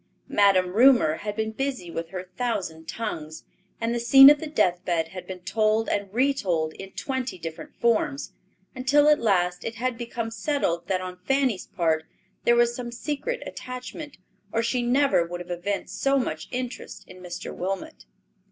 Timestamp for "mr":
17.21-17.55